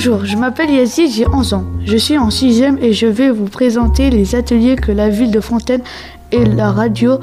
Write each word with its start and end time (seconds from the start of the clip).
Bonjour, 0.00 0.24
je 0.24 0.36
m'appelle 0.36 0.70
Yazid, 0.70 1.10
j'ai 1.10 1.26
11 1.26 1.54
ans. 1.54 1.64
Je 1.84 1.96
suis 1.96 2.16
en 2.16 2.30
6 2.30 2.62
et 2.80 2.92
je 2.92 3.08
vais 3.08 3.32
vous 3.32 3.46
présenter 3.46 4.10
les 4.10 4.36
ateliers 4.36 4.76
que 4.76 4.92
la 4.92 5.08
ville 5.08 5.32
de 5.32 5.40
Fontaine 5.40 5.80
et 6.30 6.44
la 6.44 6.70
radio 6.70 7.18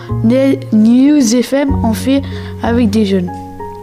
News 0.74 1.36
FM 1.36 1.74
ont 1.86 1.94
fait 1.94 2.22
avec 2.62 2.90
des 2.90 3.06
jeunes. 3.06 3.32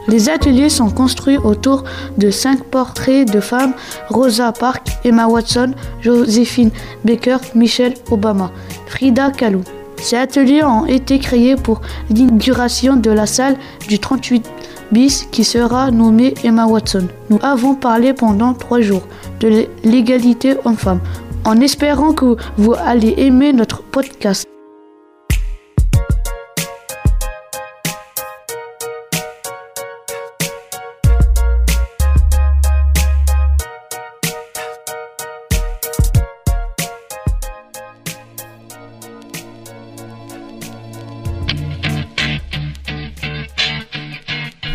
Les 0.09 0.29
ateliers 0.29 0.69
sont 0.69 0.91
construits 0.91 1.39
autour 1.39 1.85
de 2.19 2.31
cinq 2.31 2.65
portraits 2.65 3.33
de 3.33 3.41
femmes 3.41 3.73
Rosa 4.11 4.53
Parks, 4.53 4.91
Emma 5.07 5.27
Watson, 5.27 5.73
Joséphine 6.03 6.71
Baker, 7.03 7.39
Michelle 7.55 7.95
Obama, 8.11 8.53
Frida 8.89 9.31
Kahlo. 9.31 9.63
Ces 10.03 10.17
ateliers 10.17 10.65
ont 10.65 10.85
été 10.85 11.19
créés 11.19 11.57
pour 11.57 11.81
l'inauguration 12.11 12.97
de 12.97 13.11
la 13.11 13.25
salle 13.25 13.57
du 13.89 13.99
38 13.99 14.47
bis 14.93 15.27
qui 15.33 15.45
sera 15.45 15.91
nommée 15.91 16.35
Emma 16.45 16.67
Watson. 16.67 17.09
Nous 17.31 17.39
avons 17.43 17.75
parlé 17.75 18.13
pendant 18.13 18.55
trois 18.55 18.81
jours 18.81 19.07
de 19.41 19.67
l'égalité 19.85 20.55
homme-femme 20.65 21.01
en 21.45 21.61
espérant 21.61 22.13
que 22.13 22.37
vous 22.57 22.75
allez 22.75 23.15
aimer 23.17 23.53
notre 23.53 23.83
podcast. 23.83 24.52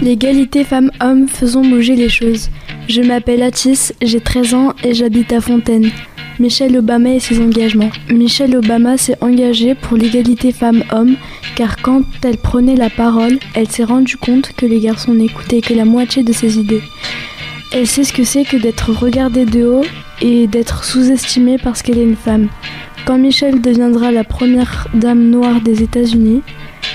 L'égalité 0.08 0.64
femmes-hommes, 0.64 1.28
faisons 1.28 1.66
bouger 1.68 1.98
les 1.98 2.08
choses. 2.08 2.50
Je 2.88 3.02
m'appelle 3.02 3.44
Atis, 3.44 3.92
j'ai 4.02 4.22
13 4.22 4.54
ans 4.54 4.74
et 4.82 4.94
j'habite 4.94 5.34
à 5.34 5.42
Fontaine. 5.42 5.92
Michelle 6.40 6.78
Obama 6.78 7.10
et 7.10 7.20
ses 7.20 7.42
engagements. 7.42 7.90
Michelle 8.10 8.56
Obama 8.56 8.98
s'est 8.98 9.18
engagée 9.20 9.76
pour 9.76 9.98
l'égalité 9.98 10.54
femmes-hommes 10.54 11.18
car 11.58 11.76
quand 11.82 12.04
elle 12.24 12.38
prenait 12.38 12.78
la 12.78 12.90
parole, 12.90 13.38
elle 13.54 13.68
s'est 13.68 13.84
rendue 13.84 14.16
compte 14.16 14.54
que 14.54 14.66
les 14.66 14.80
garçons 14.80 15.14
n'écoutaient 15.14 15.60
que 15.60 15.74
la 15.74 15.84
moitié 15.84 16.24
de 16.24 16.32
ses 16.32 16.58
idées. 16.58 16.84
Elle 17.74 17.86
sait 17.86 18.06
ce 18.06 18.14
que 18.14 18.24
c'est 18.24 18.46
que 18.46 18.56
d'être 18.56 18.94
regardée 18.94 19.44
de 19.44 19.66
haut 19.66 19.86
et 20.22 20.48
d'être 20.48 20.86
sous-estimée 20.86 21.58
parce 21.62 21.82
qu'elle 21.82 21.98
est 21.98 22.04
une 22.04 22.16
femme. 22.16 22.48
Quand 23.06 23.18
Michelle 23.18 23.60
deviendra 23.60 24.14
la 24.14 24.24
première 24.24 24.88
dame 24.94 25.30
noire 25.30 25.60
des 25.60 25.84
États-Unis, 25.84 26.44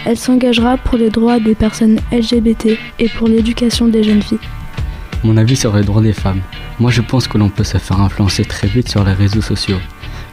elle 0.05 0.19
s'engagera 0.19 0.77
pour 0.77 0.99
les 0.99 1.11
droits 1.11 1.39
des 1.39 1.55
personnes 1.55 1.99
LGBT 2.11 2.79
et 2.99 3.09
pour 3.09 3.29
l'éducation 3.29 3.89
des 3.89 4.03
jeunes 4.03 4.23
filles. 4.23 4.39
Mon 5.25 5.37
avis 5.37 5.57
sur 5.57 5.75
les 5.77 5.85
droits 5.85 6.03
des 6.03 6.13
femmes. 6.13 6.41
Moi 6.81 6.91
je 6.91 7.01
pense 7.01 7.29
que 7.29 7.39
l'on 7.39 7.49
peut 7.49 7.65
se 7.65 7.79
faire 7.79 8.01
influencer 8.01 8.45
très 8.45 8.67
vite 8.67 8.89
sur 8.89 9.05
les 9.05 9.13
réseaux 9.13 9.43
sociaux 9.43 9.79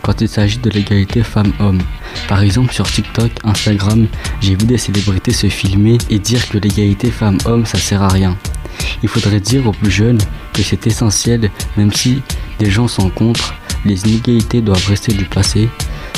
quand 0.02 0.22
il 0.22 0.30
s'agit 0.30 0.60
de 0.60 0.70
l'égalité 0.70 1.24
femmes-hommes. 1.24 1.82
Par 2.28 2.42
exemple 2.42 2.74
sur 2.74 2.90
TikTok, 2.90 3.32
Instagram, 3.44 4.08
j'ai 4.42 4.56
vu 4.56 4.66
des 4.66 4.78
célébrités 4.78 5.34
se 5.34 5.48
filmer 5.48 5.98
et 6.10 6.20
dire 6.20 6.48
que 6.50 6.58
l'égalité 6.58 7.12
femmes-hommes 7.12 7.66
ça 7.66 7.78
sert 7.78 8.02
à 8.02 8.08
rien. 8.08 8.38
Il 9.04 9.10
faudrait 9.10 9.42
dire 9.42 9.68
aux 9.68 9.74
plus 9.74 9.92
jeunes 9.92 10.20
que 10.54 10.64
c'est 10.64 10.88
essentiel 10.88 11.52
même 11.78 11.92
si 11.92 12.22
des 12.60 12.70
gens 12.70 12.88
sont 12.88 13.10
contre, 13.10 13.54
les 13.86 14.08
inégalités 14.08 14.62
doivent 14.62 14.88
rester 14.88 15.14
du 15.14 15.26
passé 15.26 15.70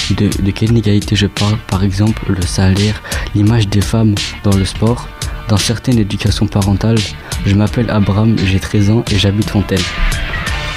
de, 0.10 0.52
quelle 0.52 0.72
inégalité 0.72 1.16
je 1.16 1.28
parle? 1.28 1.58
Par 1.68 1.84
exemple, 1.84 2.22
le 2.28 2.42
salaire, 2.42 3.02
l'image 3.36 3.68
des 3.68 3.82
femmes 3.82 4.16
dans 4.44 4.56
le 4.56 4.66
sport, 4.66 5.08
dans 5.48 5.58
certaines 5.58 6.00
éducations 6.00 6.48
parentales. 6.48 7.00
Je 7.46 7.56
m'appelle 7.56 7.90
Abraham, 7.90 8.36
j'ai 8.46 8.60
13 8.60 8.90
ans 8.92 9.04
et 9.12 9.18
j'habite 9.18 9.50
Fontaine. 9.50 9.80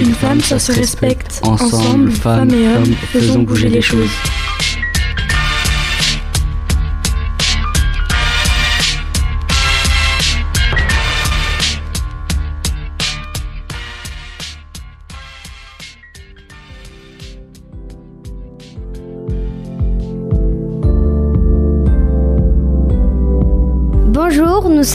Une, 0.00 0.12
femme, 0.12 0.40
ça, 0.40 0.58
se 0.58 0.72
respecte. 0.72 1.40
Ensemble, 1.42 2.10
femmes 2.10 2.50
et 2.50 2.66
hommes, 2.66 2.94
faisons 3.12 3.42
bouger 3.42 3.68
les 3.68 3.82
choses. 3.82 4.10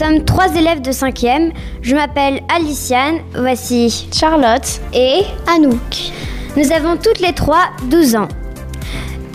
Sommes 0.00 0.24
trois 0.24 0.54
élèves 0.56 0.80
de 0.80 0.92
5e. 0.92 1.52
Je 1.82 1.94
m'appelle 1.94 2.40
Aliciane, 2.48 3.18
voici 3.34 4.08
Charlotte 4.14 4.80
et 4.94 5.24
Anouk. 5.46 6.12
Nous 6.56 6.72
avons 6.72 6.96
toutes 6.96 7.20
les 7.20 7.34
trois 7.34 7.64
12 7.90 8.16
ans. 8.16 8.28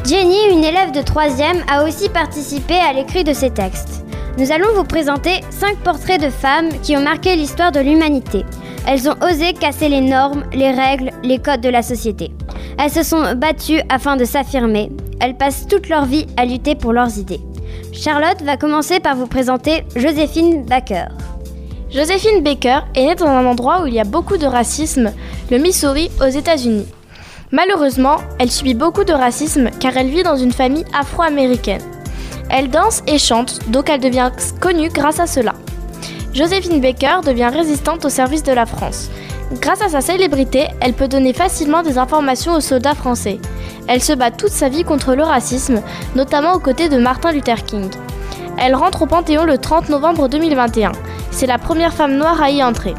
Jenny, 0.07 0.37
une 0.51 0.63
élève 0.63 0.91
de 0.91 1.01
3e, 1.01 1.61
a 1.71 1.83
aussi 1.83 2.09
participé 2.09 2.73
à 2.73 2.93
l'écrit 2.93 3.23
de 3.23 3.33
ces 3.33 3.51
textes. 3.51 4.03
Nous 4.39 4.51
allons 4.51 4.73
vous 4.75 4.83
présenter 4.83 5.41
cinq 5.51 5.77
portraits 5.83 6.21
de 6.21 6.31
femmes 6.31 6.69
qui 6.81 6.97
ont 6.97 7.03
marqué 7.03 7.35
l'histoire 7.35 7.71
de 7.71 7.79
l'humanité. 7.79 8.43
Elles 8.87 9.07
ont 9.07 9.15
osé 9.21 9.53
casser 9.53 9.87
les 9.87 10.01
normes, 10.01 10.45
les 10.51 10.71
règles, 10.71 11.11
les 11.21 11.37
codes 11.37 11.61
de 11.61 11.69
la 11.69 11.83
société. 11.83 12.31
Elles 12.79 12.91
se 12.91 13.03
sont 13.03 13.35
battues 13.35 13.81
afin 13.89 14.17
de 14.17 14.25
s'affirmer. 14.25 14.91
Elles 15.21 15.37
passent 15.37 15.67
toute 15.67 15.89
leur 15.89 16.05
vie 16.05 16.25
à 16.37 16.45
lutter 16.45 16.73
pour 16.73 16.91
leurs 16.91 17.19
idées. 17.19 17.41
Charlotte 17.95 18.41
va 18.41 18.57
commencer 18.57 18.99
par 18.99 19.15
vous 19.15 19.25
présenter 19.25 19.85
Joséphine 19.95 20.65
Baker. 20.65 21.05
Joséphine 21.89 22.43
Baker 22.43 22.79
est 22.93 23.05
née 23.05 23.15
dans 23.15 23.25
un 23.25 23.45
endroit 23.45 23.83
où 23.83 23.87
il 23.87 23.93
y 23.93 24.01
a 24.01 24.03
beaucoup 24.03 24.35
de 24.35 24.45
racisme, 24.45 25.13
le 25.49 25.57
Missouri 25.57 26.11
aux 26.19 26.29
États-Unis. 26.29 26.87
Malheureusement, 27.51 28.17
elle 28.37 28.51
subit 28.51 28.73
beaucoup 28.73 29.05
de 29.05 29.13
racisme 29.13 29.69
car 29.79 29.95
elle 29.95 30.09
vit 30.09 30.23
dans 30.23 30.35
une 30.35 30.51
famille 30.51 30.83
afro-américaine. 30.93 31.81
Elle 32.49 32.69
danse 32.69 33.01
et 33.07 33.17
chante, 33.17 33.59
donc 33.69 33.89
elle 33.89 34.01
devient 34.01 34.31
connue 34.59 34.89
grâce 34.89 35.21
à 35.21 35.27
cela. 35.27 35.53
Joséphine 36.33 36.81
Baker 36.81 37.21
devient 37.25 37.51
résistante 37.51 38.03
au 38.03 38.09
service 38.09 38.43
de 38.43 38.51
la 38.51 38.65
France. 38.65 39.09
Grâce 39.53 39.81
à 39.81 39.89
sa 39.89 40.01
célébrité, 40.01 40.67
elle 40.81 40.93
peut 40.93 41.07
donner 41.07 41.33
facilement 41.33 41.83
des 41.83 41.97
informations 41.97 42.53
aux 42.53 42.61
soldats 42.61 42.95
français. 42.95 43.39
Elle 43.87 44.01
se 44.01 44.13
bat 44.13 44.31
toute 44.31 44.49
sa 44.49 44.69
vie 44.69 44.83
contre 44.83 45.15
le 45.15 45.23
racisme, 45.23 45.81
notamment 46.15 46.53
aux 46.53 46.59
côtés 46.59 46.89
de 46.89 46.97
Martin 46.97 47.31
Luther 47.31 47.63
King. 47.63 47.89
Elle 48.57 48.75
rentre 48.75 49.03
au 49.03 49.05
Panthéon 49.05 49.45
le 49.45 49.57
30 49.57 49.89
novembre 49.89 50.27
2021. 50.29 50.93
C'est 51.31 51.45
la 51.45 51.57
première 51.57 51.93
femme 51.93 52.15
noire 52.15 52.41
à 52.41 52.49
y 52.49 52.63
entrer. 52.63 52.95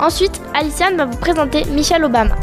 Ensuite, 0.00 0.40
Aliciane 0.54 0.96
va 0.96 1.04
vous 1.04 1.18
présenter 1.18 1.64
Michelle 1.66 2.04
Obama. 2.04 2.36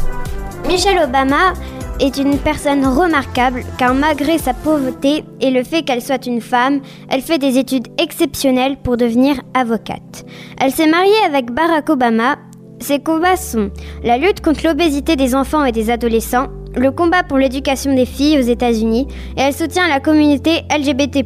Michelle 0.68 1.02
Obama 1.02 1.54
est 2.00 2.16
une 2.16 2.38
personne 2.38 2.84
remarquable 2.86 3.64
car 3.78 3.94
malgré 3.94 4.38
sa 4.38 4.52
pauvreté 4.52 5.24
et 5.40 5.50
le 5.50 5.62
fait 5.62 5.82
qu'elle 5.82 6.02
soit 6.02 6.26
une 6.26 6.40
femme, 6.40 6.80
elle 7.08 7.22
fait 7.22 7.38
des 7.38 7.58
études 7.58 7.88
exceptionnelles 7.98 8.76
pour 8.76 8.96
devenir 8.96 9.40
avocate. 9.54 10.24
Elle 10.60 10.72
s'est 10.72 10.88
mariée 10.88 11.12
avec 11.26 11.50
Barack 11.52 11.88
Obama. 11.90 12.36
Ses 12.84 12.98
combats 12.98 13.36
sont 13.36 13.70
la 14.02 14.18
lutte 14.18 14.42
contre 14.42 14.66
l'obésité 14.66 15.16
des 15.16 15.34
enfants 15.34 15.64
et 15.64 15.72
des 15.72 15.90
adolescents, 15.90 16.48
le 16.76 16.90
combat 16.90 17.22
pour 17.22 17.38
l'éducation 17.38 17.94
des 17.94 18.04
filles 18.04 18.38
aux 18.38 18.42
États-Unis 18.42 19.08
et 19.38 19.40
elle 19.40 19.54
soutient 19.54 19.88
la 19.88 20.00
communauté 20.00 20.64
LGBT. 20.70 21.24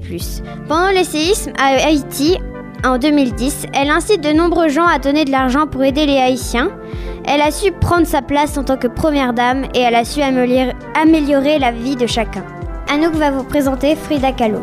Pendant 0.69 0.91
les 0.91 1.03
séismes 1.03 1.51
à 1.59 1.85
Haïti, 1.85 2.39
en 2.85 2.97
2010, 2.97 3.67
elle 3.75 3.91
incite 3.91 4.21
de 4.21 4.31
nombreux 4.31 4.69
gens 4.69 4.87
à 4.87 5.01
donner 5.01 5.25
de 5.25 5.33
l'argent 5.33 5.67
pour 5.67 5.83
aider 5.83 6.07
les 6.07 6.19
Haïtiens. 6.19 6.71
Elle 7.25 7.41
a 7.41 7.51
su 7.51 7.73
prendre 7.73 8.07
sa 8.07 8.23
place 8.23 8.57
en 8.57 8.63
tant 8.63 8.77
que 8.77 8.87
première 8.87 9.33
dame 9.33 9.65
et 9.75 9.81
elle 9.81 9.97
a 9.97 10.05
su 10.05 10.21
améliorer 10.23 11.59
la 11.59 11.73
vie 11.73 11.97
de 11.97 12.07
chacun. 12.07 12.45
Anouk 12.89 13.15
va 13.15 13.33
vous 13.33 13.43
présenter 13.43 13.97
Frida 13.97 14.31
Kahlo. 14.31 14.61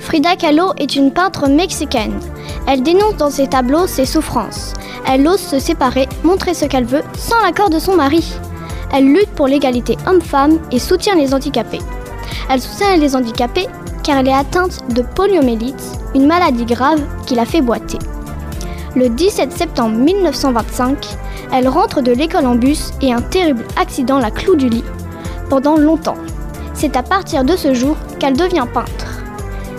Frida 0.00 0.36
Kahlo 0.36 0.72
est 0.76 0.94
une 0.94 1.10
peintre 1.10 1.48
mexicaine. 1.48 2.20
Elle 2.66 2.82
dénonce 2.82 3.16
dans 3.16 3.30
ses 3.30 3.46
tableaux 3.46 3.86
ses 3.86 4.04
souffrances. 4.04 4.74
Elle 5.06 5.26
ose 5.26 5.40
se 5.40 5.58
séparer, 5.58 6.08
montrer 6.24 6.54
ce 6.54 6.64
qu'elle 6.64 6.84
veut 6.84 7.02
sans 7.16 7.40
l'accord 7.42 7.70
de 7.70 7.78
son 7.78 7.94
mari. 7.94 8.24
Elle 8.92 9.12
lutte 9.12 9.30
pour 9.30 9.46
l'égalité 9.46 9.96
homme-femme 10.06 10.58
et 10.72 10.78
soutient 10.78 11.14
les 11.14 11.34
handicapés. 11.34 11.80
Elle 12.50 12.60
soutient 12.60 12.96
les 12.96 13.14
handicapés 13.14 13.66
car 14.02 14.18
elle 14.18 14.28
est 14.28 14.32
atteinte 14.32 14.80
de 14.94 15.02
poliomyélite, 15.02 15.82
une 16.14 16.26
maladie 16.26 16.64
grave 16.64 17.00
qui 17.26 17.34
la 17.34 17.44
fait 17.44 17.60
boiter. 17.60 17.98
Le 18.96 19.08
17 19.10 19.52
septembre 19.52 19.96
1925, 19.96 21.06
elle 21.52 21.68
rentre 21.68 22.00
de 22.00 22.12
l'école 22.12 22.46
en 22.46 22.54
bus 22.54 22.92
et 23.02 23.12
un 23.12 23.20
terrible 23.20 23.64
accident 23.80 24.18
la 24.18 24.30
cloue 24.30 24.56
du 24.56 24.68
lit 24.68 24.84
pendant 25.50 25.76
longtemps. 25.76 26.16
C'est 26.74 26.96
à 26.96 27.02
partir 27.02 27.44
de 27.44 27.56
ce 27.56 27.74
jour 27.74 27.96
qu'elle 28.18 28.36
devient 28.36 28.66
peintre. 28.72 29.22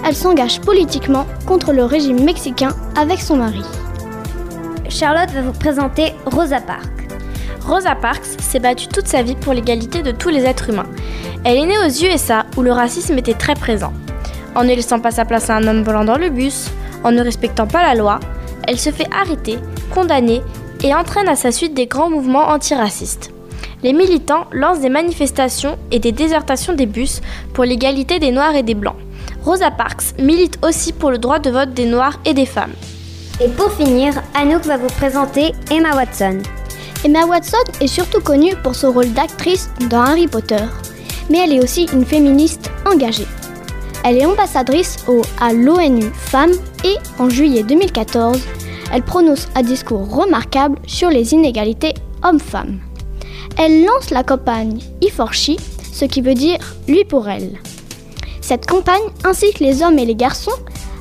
Elle 0.06 0.16
s'engage 0.16 0.62
politiquement 0.62 1.26
contre 1.46 1.74
le 1.74 1.84
régime 1.84 2.24
mexicain 2.24 2.76
avec 2.96 3.20
son 3.20 3.38
mari. 3.38 3.64
Charlotte 4.90 5.30
va 5.32 5.42
vous 5.42 5.54
présenter 5.54 6.14
Rosa 6.26 6.60
Parks. 6.60 7.08
Rosa 7.62 7.94
Parks 7.94 8.26
s'est 8.42 8.60
battue 8.60 8.88
toute 8.88 9.08
sa 9.08 9.22
vie 9.22 9.36
pour 9.36 9.54
l'égalité 9.54 10.02
de 10.02 10.12
tous 10.12 10.30
les 10.30 10.46
êtres 10.46 10.70
humains. 10.70 10.88
Elle 11.44 11.58
est 11.58 11.66
née 11.68 11.78
aux 11.78 11.90
USA 11.90 12.46
où 12.58 12.64
le 12.64 12.72
racisme 12.72 13.18
était 13.18 13.36
très 13.36 13.54
présent. 13.54 13.94
En 14.56 14.64
ne 14.64 14.74
laissant 14.74 15.00
pas 15.00 15.12
sa 15.12 15.26
place 15.26 15.50
à 15.50 15.58
un 15.58 15.68
homme 15.68 15.84
volant 15.84 16.06
dans 16.06 16.18
le 16.18 16.30
bus, 16.30 16.72
en 17.04 17.12
ne 17.12 17.22
respectant 17.22 17.68
pas 17.68 17.84
la 17.84 17.94
loi, 17.94 18.20
elle 18.68 18.80
se 18.80 18.90
fait 18.90 19.08
arrêter, 19.14 19.60
condamner 19.94 20.42
et 20.84 20.96
entraîne 20.96 21.30
à 21.30 21.36
sa 21.36 21.52
suite 21.52 21.76
des 21.76 21.86
grands 21.86 22.10
mouvements 22.10 22.50
antiracistes. 22.50 23.32
Les 23.84 23.94
militants 23.94 24.48
lancent 24.52 24.82
des 24.82 24.90
manifestations 24.90 25.78
et 25.92 26.00
des 26.00 26.12
désertations 26.12 26.74
des 26.74 26.88
bus 26.88 27.22
pour 27.54 27.64
l'égalité 27.64 28.18
des 28.18 28.32
Noirs 28.32 28.56
et 28.56 28.64
des 28.64 28.76
Blancs. 28.76 28.98
Rosa 29.46 29.70
Parks 29.70 30.18
milite 30.18 30.58
aussi 30.66 30.94
pour 30.94 31.12
le 31.12 31.20
droit 31.20 31.40
de 31.40 31.52
vote 31.52 31.74
des 31.74 31.86
Noirs 31.86 32.20
et 32.26 32.34
des 32.34 32.48
femmes. 32.48 32.74
Et 33.42 33.48
pour 33.48 33.72
finir, 33.72 34.14
Anouk 34.36 34.66
va 34.66 34.76
vous 34.76 34.88
présenter 34.88 35.54
Emma 35.72 35.96
Watson. 35.96 36.40
Emma 37.06 37.26
Watson 37.26 37.58
est 37.80 37.88
surtout 37.88 38.20
connue 38.20 38.54
pour 38.64 38.76
son 38.76 38.92
rôle 38.92 39.14
d'actrice 39.14 39.70
dans 39.90 40.02
Harry 40.02 40.28
Potter, 40.28 40.66
mais 41.30 41.38
elle 41.40 41.54
est 41.54 41.64
aussi 41.64 41.88
une 41.94 42.06
féministe 42.06 42.70
engagée. 42.86 43.28
Elle 44.04 44.18
est 44.18 44.26
ambassadrice 44.26 44.98
au, 45.08 45.22
à 45.40 45.54
l'ONU 45.54 46.12
Femmes 46.14 46.56
et 46.84 46.96
en 47.18 47.30
juillet 47.30 47.64
2014, 47.64 48.40
elle 48.92 49.04
prononce 49.04 49.48
un 49.56 49.62
discours 49.62 50.14
remarquable 50.14 50.78
sur 50.86 51.10
les 51.10 51.34
inégalités 51.34 51.94
hommes-femmes. 52.24 52.80
Elle 53.58 53.86
lance 53.86 54.10
la 54.10 54.24
campagne 54.24 54.80
E4She, 55.02 55.58
ce 55.94 56.04
qui 56.04 56.20
veut 56.20 56.34
dire 56.34 56.60
lui 56.90 57.06
pour 57.06 57.30
elle. 57.30 57.58
Cette 58.42 58.66
campagne 58.66 59.02
incite 59.24 59.60
les 59.60 59.82
hommes 59.82 60.00
et 60.00 60.06
les 60.06 60.16
garçons 60.16 60.52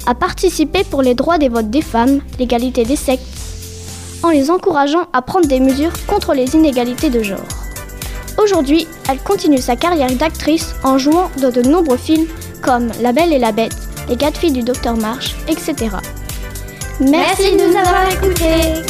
à 0.09 0.15
participer 0.15 0.85
pour 0.85 1.03
les 1.03 1.15
droits 1.15 1.37
des 1.37 1.51
votes 1.51 1.69
des 1.69 1.83
femmes, 1.83 2.21
l'égalité 2.39 2.83
des 2.85 2.97
sexes, 2.97 4.23
en 4.23 4.31
les 4.31 4.51
encourageant 4.51 5.07
à 5.13 5.21
prendre 5.21 5.47
des 5.47 5.61
mesures 5.61 5.93
contre 6.07 6.33
les 6.33 6.57
inégalités 6.57 7.11
de 7.11 7.23
genre. 7.23 7.47
Aujourd'hui, 8.43 8.89
elle 9.11 9.19
continue 9.19 9.59
sa 9.59 9.77
carrière 9.77 10.11
d'actrice 10.13 10.75
en 10.83 10.97
jouant 10.97 11.31
dans 11.43 11.51
de 11.51 11.61
nombreux 11.61 11.99
films 11.99 12.27
comme 12.63 12.91
La 13.03 13.13
Belle 13.13 13.35
et 13.35 13.39
la 13.39 13.53
Bête, 13.53 13.77
Les 14.09 14.17
quatre 14.17 14.39
filles 14.41 14.53
du 14.53 14.63
Docteur 14.63 14.97
March, 14.97 15.37
etc. 15.47 15.75
Merci 17.01 17.53
de 17.53 17.69
nous 17.69 17.77
avoir 17.77 18.11
écoutés. 18.11 18.83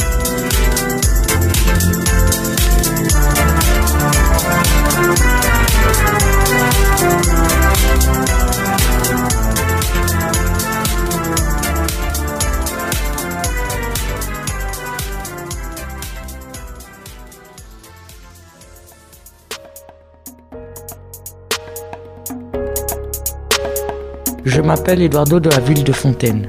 Je 24.49 24.61
m'appelle 24.61 25.03
Eduardo 25.03 25.39
de 25.39 25.47
la 25.51 25.59
ville 25.59 25.83
de 25.83 25.91
Fontaine. 25.91 26.47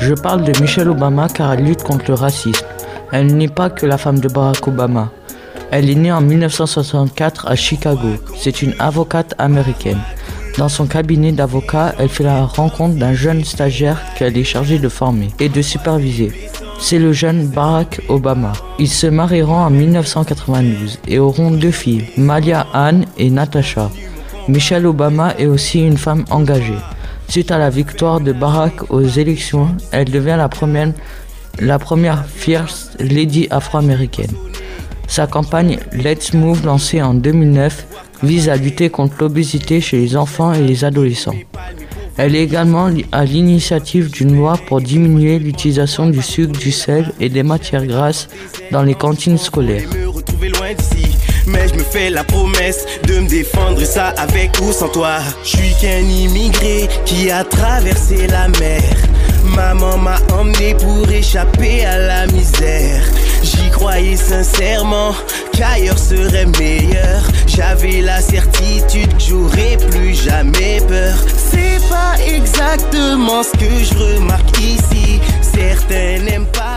Je 0.00 0.14
parle 0.14 0.42
de 0.42 0.58
Michelle 0.62 0.88
Obama 0.88 1.28
car 1.28 1.52
elle 1.52 1.64
lutte 1.64 1.82
contre 1.82 2.06
le 2.08 2.14
racisme. 2.14 2.64
Elle 3.12 3.36
n'est 3.36 3.46
pas 3.46 3.68
que 3.68 3.84
la 3.84 3.98
femme 3.98 4.20
de 4.20 4.28
Barack 4.28 4.66
Obama. 4.66 5.12
Elle 5.70 5.90
est 5.90 5.94
née 5.94 6.10
en 6.10 6.22
1964 6.22 7.48
à 7.48 7.54
Chicago. 7.54 8.08
C'est 8.38 8.62
une 8.62 8.74
avocate 8.78 9.34
américaine. 9.36 10.00
Dans 10.56 10.70
son 10.70 10.86
cabinet 10.86 11.30
d'avocat, 11.32 11.94
elle 11.98 12.08
fait 12.08 12.24
la 12.24 12.46
rencontre 12.46 12.96
d'un 12.96 13.12
jeune 13.12 13.44
stagiaire 13.44 14.00
qu'elle 14.16 14.38
est 14.38 14.44
chargée 14.44 14.78
de 14.78 14.88
former 14.88 15.28
et 15.38 15.50
de 15.50 15.60
superviser. 15.60 16.32
C'est 16.80 16.98
le 16.98 17.12
jeune 17.12 17.48
Barack 17.48 18.00
Obama. 18.08 18.54
Ils 18.78 18.88
se 18.88 19.08
marieront 19.08 19.58
en 19.58 19.70
1992 19.70 21.00
et 21.06 21.18
auront 21.18 21.50
deux 21.50 21.70
filles, 21.70 22.06
Malia 22.16 22.66
Anne 22.72 23.04
et 23.18 23.28
Natasha. 23.28 23.90
Michelle 24.48 24.86
Obama 24.86 25.34
est 25.38 25.46
aussi 25.46 25.80
une 25.80 25.98
femme 25.98 26.24
engagée. 26.30 26.78
Suite 27.32 27.50
à 27.50 27.56
la 27.56 27.70
victoire 27.70 28.20
de 28.20 28.30
Barack 28.30 28.90
aux 28.90 29.00
élections, 29.00 29.74
elle 29.90 30.10
devient 30.10 30.34
la 30.36 30.50
première, 30.50 30.92
la 31.60 31.78
première 31.78 32.26
Lady 33.00 33.46
afro-américaine. 33.48 34.32
Sa 35.06 35.26
campagne 35.26 35.78
Let's 35.94 36.34
Move, 36.34 36.66
lancée 36.66 37.00
en 37.00 37.14
2009, 37.14 37.86
vise 38.22 38.50
à 38.50 38.56
lutter 38.56 38.90
contre 38.90 39.14
l'obésité 39.20 39.80
chez 39.80 39.98
les 39.98 40.14
enfants 40.14 40.52
et 40.52 40.60
les 40.60 40.84
adolescents. 40.84 41.34
Elle 42.18 42.36
est 42.36 42.42
également 42.42 42.90
à 43.12 43.24
l'initiative 43.24 44.10
d'une 44.10 44.36
loi 44.36 44.58
pour 44.66 44.82
diminuer 44.82 45.38
l'utilisation 45.38 46.10
du 46.10 46.20
sucre, 46.20 46.60
du 46.60 46.70
sel 46.70 47.12
et 47.18 47.30
des 47.30 47.42
matières 47.42 47.86
grasses 47.86 48.28
dans 48.70 48.82
les 48.82 48.94
cantines 48.94 49.38
scolaires. 49.38 49.88
Mais 51.46 51.68
je 51.68 51.74
me 51.74 51.82
fais 51.82 52.10
la 52.10 52.24
promesse 52.24 52.84
de 53.06 53.18
me 53.20 53.28
défendre, 53.28 53.84
ça 53.84 54.08
avec 54.16 54.58
ou 54.60 54.72
sans 54.72 54.88
toi. 54.88 55.18
Je 55.42 55.56
suis 55.56 55.74
qu'un 55.80 56.00
immigré 56.00 56.88
qui 57.04 57.30
a 57.30 57.44
traversé 57.44 58.26
la 58.28 58.48
mer. 58.48 58.82
Maman 59.44 59.98
m'a 59.98 60.18
emmené 60.32 60.74
pour 60.74 61.10
échapper 61.10 61.84
à 61.84 61.98
la 61.98 62.26
misère. 62.28 63.02
J'y 63.42 63.70
croyais 63.70 64.16
sincèrement 64.16 65.14
qu'ailleurs 65.52 65.98
serait 65.98 66.46
meilleur. 66.46 67.22
J'avais 67.46 68.00
la 68.00 68.20
certitude 68.20 69.12
que 69.16 69.22
j'aurais 69.22 69.76
plus 69.90 70.14
jamais 70.14 70.80
peur. 70.88 71.16
C'est 71.50 71.80
pas 71.88 72.14
exactement 72.24 73.42
ce 73.42 73.52
que 73.52 73.84
je 73.84 73.94
remarque 73.94 74.58
ici. 74.60 75.20
Certains 75.42 76.18
n'aiment 76.24 76.46
pas 76.46 76.71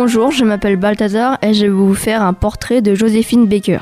Bonjour, 0.00 0.30
je 0.30 0.44
m'appelle 0.44 0.76
Balthazar 0.76 1.38
et 1.42 1.54
je 1.54 1.62
vais 1.62 1.72
vous 1.72 1.92
faire 1.92 2.22
un 2.22 2.32
portrait 2.32 2.82
de 2.82 2.94
Joséphine 2.94 3.46
Baker. 3.46 3.80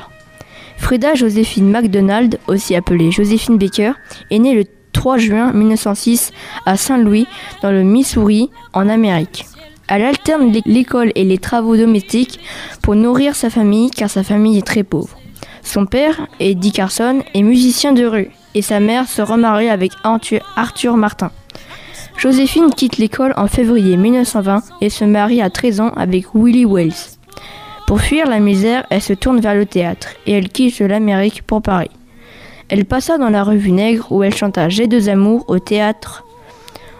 Frida 0.77 1.13
Joséphine 1.13 1.69
MacDonald, 1.69 2.39
aussi 2.47 2.75
appelée 2.75 3.11
Joséphine 3.11 3.59
Baker, 3.59 3.91
est 4.31 4.39
née 4.39 4.55
le 4.55 4.63
3 4.93 5.19
juin 5.19 5.53
1906 5.53 6.31
à 6.65 6.75
Saint-Louis, 6.75 7.27
dans 7.61 7.69
le 7.69 7.83
Missouri, 7.83 8.49
en 8.73 8.89
Amérique. 8.89 9.45
Elle 9.87 10.01
alterne 10.01 10.51
l'école 10.65 11.11
et 11.13 11.23
les 11.23 11.37
travaux 11.37 11.77
domestiques 11.77 12.39
pour 12.81 12.95
nourrir 12.95 13.35
sa 13.35 13.51
famille 13.51 13.91
car 13.91 14.09
sa 14.09 14.23
famille 14.23 14.57
est 14.57 14.65
très 14.65 14.83
pauvre. 14.83 15.19
Son 15.61 15.85
père, 15.85 16.25
Eddie 16.39 16.71
Carson, 16.71 17.21
est 17.35 17.43
musicien 17.43 17.93
de 17.93 18.07
rue 18.07 18.31
et 18.55 18.63
sa 18.63 18.79
mère 18.79 19.07
se 19.07 19.21
remarie 19.21 19.69
avec 19.69 19.91
Arthur 20.03 20.97
Martin. 20.97 21.29
Joséphine 22.17 22.71
quitte 22.71 22.97
l'école 22.97 23.33
en 23.37 23.45
février 23.45 23.95
1920 23.95 24.63
et 24.81 24.89
se 24.89 25.05
marie 25.05 25.39
à 25.39 25.51
13 25.51 25.81
ans 25.81 25.91
avec 25.95 26.33
Willie 26.33 26.65
Wells. 26.65 27.17
Pour 27.85 28.01
fuir 28.01 28.27
la 28.27 28.39
misère, 28.39 28.87
elle 28.89 29.03
se 29.03 29.13
tourne 29.13 29.39
vers 29.39 29.53
le 29.53 29.67
théâtre 29.67 30.09
et 30.25 30.31
elle 30.31 30.49
quitte 30.49 30.79
l'Amérique 30.79 31.43
pour 31.43 31.61
Paris. 31.61 31.91
Elle 32.69 32.85
passa 32.85 33.19
dans 33.19 33.29
la 33.29 33.43
revue 33.43 33.71
Nègre 33.71 34.11
où 34.11 34.23
elle 34.23 34.33
chanta 34.33 34.67
J'ai 34.67 34.87
deux 34.87 35.09
amours 35.09 35.45
au 35.47 35.59
théâtre. 35.59 36.25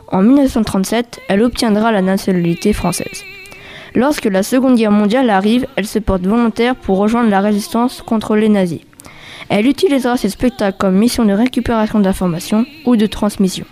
En 0.09 0.21
1937, 0.21 1.19
elle 1.29 1.41
obtiendra 1.41 1.91
la 1.91 2.03
nationalité 2.03 2.71
française. 2.71 3.23
Lorsque 3.95 4.25
la 4.25 4.43
Seconde 4.43 4.75
Guerre 4.75 4.91
mondiale 4.91 5.31
arrive, 5.31 5.65
elle 5.77 5.87
se 5.87 5.97
porte 5.97 6.27
volontaire 6.27 6.75
pour 6.75 6.99
rejoindre 6.99 7.31
la 7.31 7.41
résistance 7.41 8.03
contre 8.03 8.35
les 8.35 8.49
nazis. 8.49 8.81
Elle 9.49 9.65
utilisera 9.65 10.15
ses 10.15 10.29
spectacles 10.29 10.77
comme 10.77 10.95
mission 10.95 11.25
de 11.25 11.33
récupération 11.33 11.99
d'informations 11.99 12.67
ou 12.85 12.95
de 12.95 13.07
transmission. 13.07 13.65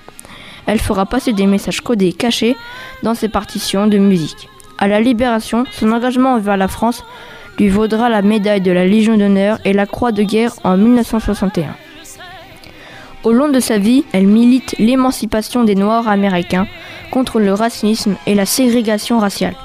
Elle 0.67 0.79
fera 0.79 1.05
passer 1.05 1.33
des 1.33 1.45
messages 1.45 1.81
codés 1.81 2.13
cachés 2.13 2.55
dans 3.03 3.13
ses 3.13 3.29
partitions 3.29 3.87
de 3.87 3.97
musique. 3.97 4.49
À 4.77 4.87
la 4.87 4.99
Libération, 4.99 5.63
son 5.71 5.91
engagement 5.91 6.33
envers 6.33 6.57
la 6.57 6.67
France 6.67 7.03
lui 7.57 7.69
vaudra 7.69 8.09
la 8.09 8.21
médaille 8.21 8.61
de 8.61 8.71
la 8.71 8.85
Légion 8.85 9.17
d'honneur 9.17 9.59
et 9.63 9.73
la 9.73 9.85
Croix 9.85 10.11
de 10.11 10.23
guerre 10.23 10.53
en 10.63 10.75
1961. 10.75 11.75
Au 13.23 13.31
long 13.31 13.49
de 13.49 13.59
sa 13.59 13.77
vie, 13.77 14.03
elle 14.11 14.27
milite 14.27 14.75
l'émancipation 14.77 15.63
des 15.63 15.75
Noirs 15.75 16.07
américains 16.07 16.67
contre 17.11 17.39
le 17.39 17.53
racisme 17.53 18.17
et 18.27 18.35
la 18.35 18.45
ségrégation 18.45 19.19
raciale. 19.19 19.55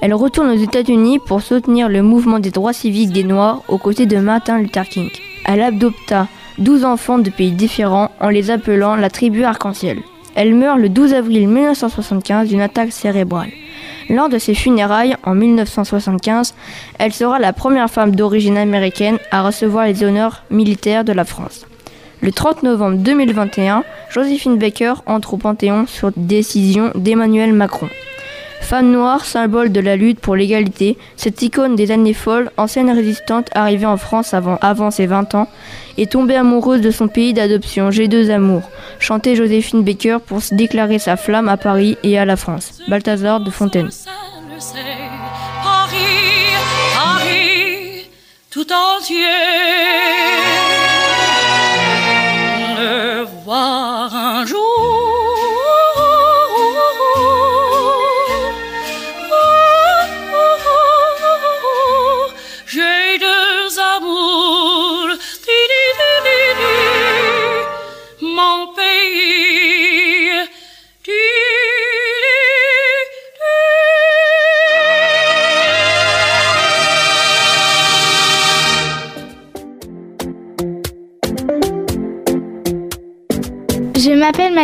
Elle 0.00 0.14
retourne 0.14 0.50
aux 0.50 0.58
États-Unis 0.58 1.18
pour 1.18 1.40
soutenir 1.40 1.88
le 1.88 2.02
mouvement 2.02 2.38
des 2.38 2.50
droits 2.50 2.72
civiques 2.72 3.12
des 3.12 3.22
Noirs 3.22 3.62
aux 3.68 3.78
côtés 3.78 4.06
de 4.06 4.16
Martin 4.16 4.58
Luther 4.58 4.88
King. 4.88 5.10
Elle 5.44 5.62
adopta 5.62 6.26
12 6.58 6.84
enfants 6.84 7.18
de 7.18 7.30
pays 7.30 7.52
différents 7.52 8.10
en 8.20 8.28
les 8.28 8.50
appelant 8.50 8.96
la 8.96 9.10
tribu 9.10 9.44
arc-en-ciel. 9.44 9.98
Elle 10.36 10.54
meurt 10.54 10.78
le 10.78 10.90
12 10.90 11.14
avril 11.14 11.48
1975 11.48 12.48
d'une 12.48 12.60
attaque 12.60 12.92
cérébrale. 12.92 13.50
Lors 14.10 14.28
de 14.28 14.38
ses 14.38 14.54
funérailles 14.54 15.16
en 15.24 15.34
1975, 15.34 16.54
elle 16.98 17.12
sera 17.12 17.38
la 17.38 17.54
première 17.54 17.90
femme 17.90 18.14
d'origine 18.14 18.58
américaine 18.58 19.18
à 19.30 19.42
recevoir 19.42 19.86
les 19.86 20.04
honneurs 20.04 20.44
militaires 20.50 21.04
de 21.04 21.12
la 21.12 21.24
France. 21.24 21.66
Le 22.20 22.32
30 22.32 22.62
novembre 22.62 22.98
2021, 22.98 23.82
Joséphine 24.10 24.58
Baker 24.58 24.94
entre 25.06 25.34
au 25.34 25.36
Panthéon 25.38 25.86
sur 25.86 26.12
décision 26.16 26.90
d'Emmanuel 26.94 27.52
Macron. 27.52 27.88
Femme 28.66 28.90
noire, 28.90 29.24
symbole 29.24 29.70
de 29.70 29.78
la 29.78 29.94
lutte 29.94 30.18
pour 30.18 30.34
l'égalité, 30.34 30.98
cette 31.14 31.40
icône 31.40 31.76
des 31.76 31.92
années 31.92 32.12
folles, 32.12 32.50
ancienne 32.56 32.90
résistante 32.90 33.46
arrivée 33.54 33.86
en 33.86 33.96
France 33.96 34.34
avant, 34.34 34.90
ses 34.90 35.06
20 35.06 35.36
ans, 35.36 35.46
est 35.98 36.10
tombée 36.10 36.34
amoureuse 36.34 36.80
de 36.80 36.90
son 36.90 37.06
pays 37.06 37.32
d'adoption, 37.32 37.92
J'ai 37.92 38.08
deux 38.08 38.28
amours, 38.28 38.68
chantait 38.98 39.36
Joséphine 39.36 39.84
Baker 39.84 40.18
pour 40.26 40.40
déclarer 40.50 40.98
sa 40.98 41.16
flamme 41.16 41.48
à 41.48 41.56
Paris 41.56 41.96
et 42.02 42.18
à 42.18 42.24
la 42.24 42.34
France. 42.34 42.80
Balthazar 42.88 43.38
de 43.38 43.52
Fontaine. 43.52 43.88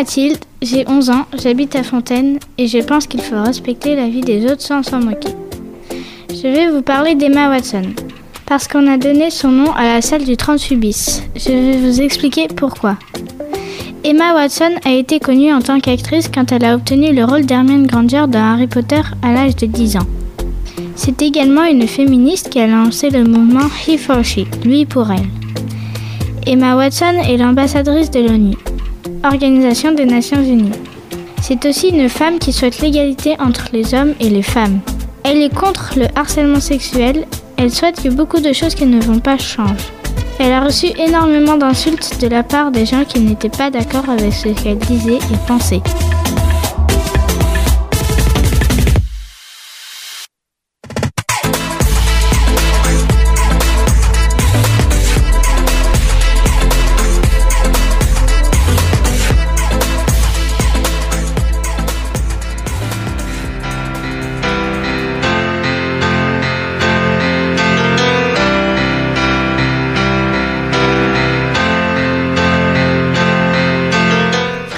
Mathilde, 0.03 0.39
j'ai 0.61 0.85
11 0.89 1.11
ans, 1.11 1.27
j'habite 1.41 1.77
à 1.77 1.85
Fontaine 1.85 2.41
et 2.59 2.67
je 2.67 2.79
pense 2.79 3.07
qu'il 3.07 3.21
faut 3.21 3.41
respecter 3.41 3.95
la 3.95 4.09
vie 4.09 4.21
des 4.21 4.47
autres 4.47 4.61
sans 4.61 4.83
s'en 4.83 4.99
moquer. 4.99 5.29
Je 6.31 6.49
vais 6.49 6.71
vous 6.73 6.83
parler 6.83 7.15
d'Emma 7.15 7.51
Watson, 7.51 7.85
parce 8.45 8.67
qu'on 8.67 8.89
a 8.89 8.97
donné 8.97 9.31
son 9.31 9.53
nom 9.53 9.71
à 9.71 9.85
la 9.85 10.03
salle 10.03 10.25
du 10.25 10.37
38 10.37 10.75
bis. 10.75 11.23
Je 11.37 11.51
vais 11.51 11.77
vous 11.77 12.01
expliquer 12.01 12.49
pourquoi. 12.49 12.97
Emma 14.03 14.35
Watson 14.35 14.73
a 14.85 14.91
été 14.91 15.21
connue 15.21 15.53
en 15.53 15.61
tant 15.61 15.79
qu'actrice 15.79 16.29
quand 16.29 16.51
elle 16.51 16.65
a 16.65 16.75
obtenu 16.75 17.15
le 17.15 17.25
rôle 17.25 17.47
d'Hermione 17.47 17.87
Granger 17.87 18.25
dans 18.27 18.55
Harry 18.55 18.67
Potter 18.67 19.03
à 19.23 19.33
l'âge 19.33 19.55
de 19.55 19.67
10 19.67 19.99
ans. 19.99 20.09
C'est 20.97 21.23
également 21.23 21.63
une 21.63 21.87
féministe 21.87 22.51
qui 22.51 22.59
a 22.59 22.67
lancé 22.67 23.09
le 23.09 23.23
mouvement 23.23 23.69
He 23.87 23.97
for 23.97 24.25
She, 24.25 24.47
lui 24.65 24.85
pour 24.85 25.13
elle. 25.13 25.29
Emma 26.45 26.75
Watson 26.75 27.23
est 27.25 27.37
l'ambassadrice 27.37 28.11
de 28.11 28.19
l'ONU, 28.19 28.57
Organisation 29.25 29.93
des 29.93 30.05
Nations 30.05 30.43
Unies. 30.43 30.73
C'est 31.41 31.65
aussi 31.67 31.89
une 31.89 32.09
femme 32.09 32.39
qui 32.39 32.53
souhaite 32.53 32.81
l'égalité 32.81 33.37
entre 33.39 33.67
les 33.73 33.95
hommes 33.95 34.15
et 34.21 34.29
les 34.29 34.43
femmes. 34.43 34.81
Elle 35.23 35.41
est 35.43 35.55
contre 35.55 35.95
le 35.97 36.07
harcèlement 36.17 36.61
sexuel, 36.61 37.27
elle 37.57 37.71
souhaite 37.71 38.03
que 38.03 38.09
beaucoup 38.09 38.41
de 38.41 38.53
choses 38.53 38.75
qui 38.75 38.87
ne 38.87 39.01
vont 39.01 39.21
pas 39.21 39.39
changent. 39.39 39.93
Elle 40.41 40.53
a 40.53 40.65
reçu 40.65 40.87
énormément 40.99 41.57
d'insultes 41.57 42.21
de 42.21 42.27
la 42.27 42.43
part 42.43 42.73
des 42.73 42.85
gens 42.85 43.05
qui 43.05 43.21
n'étaient 43.21 43.49
pas 43.49 43.71
d'accord 43.71 44.09
avec 44.09 44.33
ce 44.33 44.49
qu'elle 44.49 44.79
disait 44.79 45.17
et 45.19 45.47
pensait. 45.47 45.83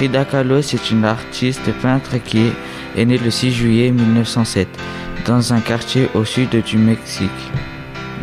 Frida 0.05 0.23
Kahlo 0.23 0.57
est 0.57 0.91
une 0.91 1.03
artiste 1.03 1.71
peintre 1.81 2.17
qui 2.23 2.51
est 2.95 3.05
née 3.05 3.17
le 3.17 3.31
6 3.31 3.51
juillet 3.51 3.89
1907 3.89 4.67
dans 5.25 5.51
un 5.51 5.59
quartier 5.59 6.09
au 6.13 6.23
sud 6.23 6.51
du 6.63 6.77
Mexique, 6.77 7.31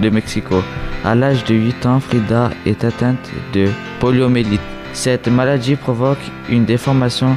de 0.00 0.08
Mexico. 0.08 0.62
À 1.04 1.16
l'âge 1.16 1.42
de 1.42 1.56
8 1.56 1.86
ans, 1.86 1.98
Frida 1.98 2.52
est 2.66 2.84
atteinte 2.84 3.28
de 3.52 3.66
poliomyélite. 3.98 4.60
Cette 4.92 5.26
maladie 5.26 5.74
provoque 5.74 6.22
une 6.48 6.64
déformation 6.64 7.36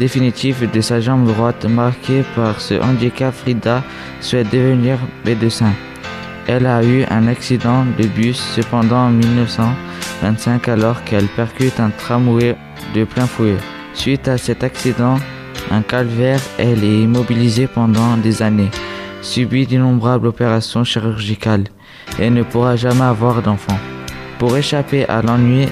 définitive 0.00 0.68
de 0.68 0.80
sa 0.80 1.00
jambe 1.00 1.24
droite 1.24 1.64
marquée 1.66 2.24
par 2.34 2.60
ce 2.60 2.74
handicap. 2.82 3.32
Frida 3.32 3.84
souhaite 4.20 4.50
devenir 4.50 4.98
médecin. 5.24 5.72
Elle 6.48 6.66
a 6.66 6.82
eu 6.82 7.04
un 7.08 7.28
accident 7.28 7.84
de 7.96 8.08
bus 8.08 8.40
cependant 8.56 9.06
en 9.06 9.10
1925 9.10 10.66
alors 10.66 11.04
qu'elle 11.04 11.28
percute 11.28 11.78
un 11.78 11.90
tramway 11.90 12.56
de 12.96 13.04
plein 13.04 13.28
fouet. 13.28 13.54
Suite 13.96 14.28
à 14.28 14.38
cet 14.38 14.62
accident, 14.62 15.16
un 15.70 15.82
calvaire, 15.82 16.40
elle 16.58 16.84
est 16.84 17.02
immobilisée 17.02 17.66
pendant 17.66 18.16
des 18.18 18.42
années, 18.42 18.70
subit 19.22 19.66
d'innombrables 19.66 20.28
opérations 20.28 20.84
chirurgicales 20.84 21.64
et 22.18 22.30
ne 22.30 22.42
pourra 22.42 22.76
jamais 22.76 23.02
avoir 23.02 23.42
d'enfant. 23.42 23.78
Pour 24.38 24.56
échapper 24.56 25.06
à 25.06 25.22
l'ennui 25.22 25.66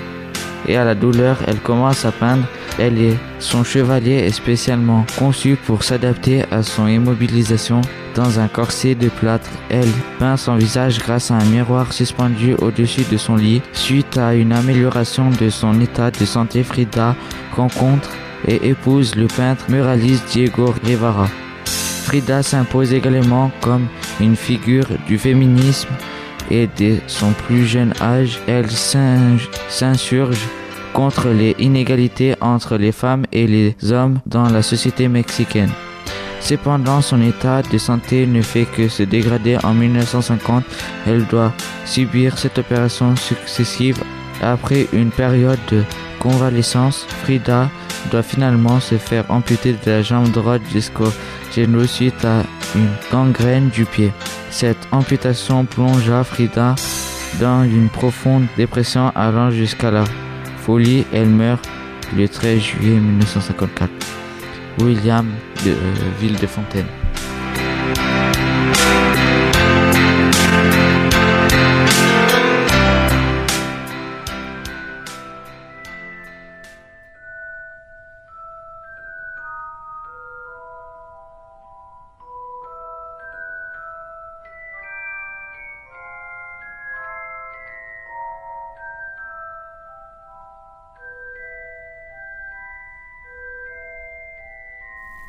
et 0.66 0.76
à 0.76 0.84
la 0.84 0.94
douleur, 0.94 1.36
elle 1.46 1.60
commence 1.60 2.04
à 2.04 2.12
peindre. 2.12 2.46
Elle 2.78 3.00
est 3.00 3.16
son 3.38 3.62
chevalier 3.62 4.14
est 4.14 4.32
spécialement 4.32 5.06
conçu 5.18 5.56
pour 5.56 5.84
s'adapter 5.84 6.44
à 6.50 6.62
son 6.62 6.88
immobilisation 6.88 7.80
dans 8.14 8.40
un 8.40 8.48
corset 8.48 8.94
de 8.94 9.08
plâtre. 9.08 9.50
Elle 9.70 9.92
peint 10.18 10.36
son 10.36 10.56
visage 10.56 10.98
grâce 10.98 11.30
à 11.30 11.34
un 11.34 11.44
miroir 11.44 11.92
suspendu 11.92 12.54
au-dessus 12.54 13.04
de 13.10 13.16
son 13.16 13.36
lit. 13.36 13.62
Suite 13.72 14.18
à 14.18 14.34
une 14.34 14.52
amélioration 14.52 15.30
de 15.30 15.50
son 15.50 15.80
état 15.80 16.10
de 16.10 16.24
santé, 16.24 16.64
Frida 16.64 17.14
rencontre 17.54 18.10
et 18.46 18.68
épouse 18.68 19.14
le 19.14 19.26
peintre 19.26 19.64
muraliste 19.68 20.28
Diego 20.32 20.74
Rivera. 20.84 21.28
Frida 21.66 22.42
s'impose 22.42 22.92
également 22.92 23.50
comme 23.60 23.86
une 24.20 24.36
figure 24.36 24.86
du 25.06 25.16
féminisme 25.16 25.88
et 26.50 26.68
dès 26.76 27.00
son 27.06 27.32
plus 27.32 27.64
jeune 27.66 27.94
âge, 28.00 28.38
elle 28.46 28.70
s'insurge 28.70 30.46
contre 30.94 31.28
les 31.28 31.54
inégalités 31.58 32.34
entre 32.40 32.76
les 32.78 32.92
femmes 32.92 33.26
et 33.32 33.46
les 33.46 33.92
hommes 33.92 34.20
dans 34.24 34.48
la 34.48 34.62
société 34.62 35.08
mexicaine. 35.08 35.72
Cependant, 36.40 37.00
son 37.00 37.20
état 37.22 37.62
de 37.62 37.78
santé 37.78 38.26
ne 38.26 38.42
fait 38.42 38.66
que 38.66 38.88
se 38.88 39.02
dégrader. 39.02 39.58
En 39.64 39.74
1950, 39.74 40.64
elle 41.06 41.26
doit 41.26 41.52
subir 41.84 42.38
cette 42.38 42.58
opération 42.58 43.16
successive. 43.16 43.98
Après 44.42 44.86
une 44.92 45.10
période 45.10 45.58
de 45.70 45.82
convalescence, 46.20 47.06
Frida 47.22 47.70
doit 48.10 48.22
finalement 48.22 48.78
se 48.78 48.96
faire 48.96 49.24
amputer 49.30 49.72
de 49.72 49.90
la 49.90 50.02
jambe 50.02 50.30
droite 50.30 50.62
jusqu'au 50.70 51.08
genou 51.54 51.86
suite 51.86 52.24
à 52.24 52.42
une 52.76 52.90
gangrène 53.10 53.70
du 53.70 53.84
pied. 53.84 54.12
Cette 54.50 54.86
amputation 54.92 55.64
plongea 55.64 56.22
Frida 56.24 56.74
dans 57.40 57.64
une 57.64 57.88
profonde 57.88 58.46
dépression 58.56 59.10
allant 59.14 59.50
jusqu'à 59.50 59.90
la 59.90 60.04
folie. 60.64 61.04
Elle 61.12 61.28
meurt 61.28 61.68
le 62.16 62.28
13 62.28 62.58
juillet 62.58 62.96
1954. 62.96 63.90
William 64.80 65.26
de 65.64 65.70
euh, 65.70 65.94
Ville 66.20 66.36
de 66.38 66.46
Fontaine. 66.46 66.86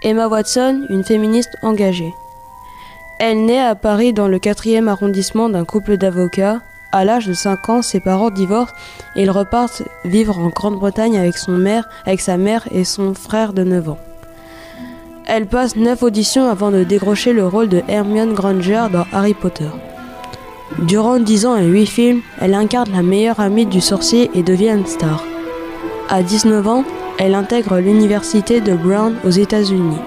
Emma 0.06 0.28
Watson, 0.28 0.86
une 0.90 1.04
féministe 1.04 1.58
engagée. 1.64 2.14
Elle 3.18 3.44
naît 3.46 3.60
à 3.60 3.74
Paris 3.74 4.14
dans 4.14 4.28
le 4.28 4.38
4e 4.38 4.88
arrondissement 4.88 5.50
d'un 5.50 5.66
couple 5.66 5.98
d'avocats. 5.98 6.62
À 6.92 7.06
l'âge 7.06 7.26
de 7.26 7.34
5 7.34 7.70
ans, 7.70 7.82
ses 7.82 8.00
parents 8.00 8.30
divorcent 8.30 8.76
et 9.16 9.24
ils 9.24 9.32
repartent 9.32 9.82
vivre 10.04 10.38
en 10.38 10.50
Grande-Bretagne 10.50 11.18
avec, 11.18 11.34
avec 12.06 12.22
sa 12.22 12.38
mère 12.38 12.68
et 12.70 12.84
son 12.84 13.16
frère 13.16 13.52
de 13.52 13.64
9 13.64 13.90
ans. 13.90 13.98
Elle 15.26 15.48
passe 15.48 15.76
9 15.76 16.04
auditions 16.04 16.52
avant 16.52 16.70
de 16.70 16.84
décrocher 16.84 17.34
le 17.34 17.48
rôle 17.48 17.68
de 17.68 17.82
Hermione 17.88 18.36
Granger 18.36 18.86
dans 18.94 19.08
Harry 19.12 19.34
Potter. 19.34 19.70
Durant 20.84 21.18
10 21.18 21.48
ans 21.48 21.58
et 21.58 21.66
8 21.66 21.86
films, 21.88 22.22
elle 22.40 22.54
incarne 22.54 22.92
la 22.92 23.02
meilleure 23.02 23.40
amie 23.40 23.66
du 23.66 23.82
sorcier 23.82 24.30
et 24.36 24.44
devient 24.44 24.70
une 24.78 24.86
star. 24.86 25.24
À 26.10 26.22
19 26.22 26.68
ans, 26.68 26.84
elle 27.18 27.36
intègre 27.36 27.78
l'université 27.78 28.62
de 28.62 28.74
Brown 28.74 29.16
aux 29.26 29.30
États-Unis. 29.30 29.98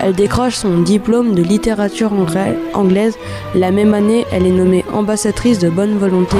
Elle 0.00 0.14
décroche 0.14 0.56
son 0.56 0.80
diplôme 0.80 1.34
de 1.34 1.42
littérature 1.42 2.12
anglaise. 2.74 3.16
La 3.54 3.70
même 3.70 3.94
année, 3.94 4.26
elle 4.32 4.46
est 4.46 4.50
nommée 4.50 4.84
ambassadrice 4.92 5.58
de 5.58 5.70
bonne 5.70 5.98
volonté 5.98 6.36